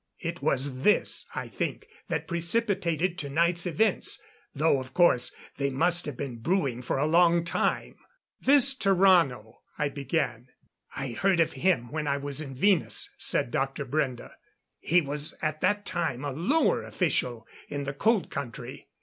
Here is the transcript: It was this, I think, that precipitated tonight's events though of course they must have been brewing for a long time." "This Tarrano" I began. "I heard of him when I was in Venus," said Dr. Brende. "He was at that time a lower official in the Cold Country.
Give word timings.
It 0.17 0.41
was 0.41 0.81
this, 0.81 1.27
I 1.35 1.47
think, 1.47 1.87
that 2.07 2.25
precipitated 2.27 3.19
tonight's 3.19 3.67
events 3.67 4.19
though 4.51 4.79
of 4.79 4.95
course 4.95 5.31
they 5.57 5.69
must 5.69 6.07
have 6.07 6.17
been 6.17 6.39
brewing 6.39 6.81
for 6.81 6.97
a 6.97 7.05
long 7.05 7.45
time." 7.45 7.97
"This 8.39 8.73
Tarrano" 8.73 9.57
I 9.77 9.89
began. 9.89 10.47
"I 10.95 11.11
heard 11.11 11.39
of 11.39 11.53
him 11.53 11.91
when 11.91 12.07
I 12.07 12.17
was 12.17 12.41
in 12.41 12.55
Venus," 12.55 13.11
said 13.19 13.51
Dr. 13.51 13.85
Brende. 13.85 14.31
"He 14.79 15.01
was 15.01 15.35
at 15.39 15.61
that 15.61 15.85
time 15.85 16.25
a 16.25 16.31
lower 16.31 16.81
official 16.81 17.45
in 17.69 17.83
the 17.83 17.93
Cold 17.93 18.31
Country. 18.31 18.87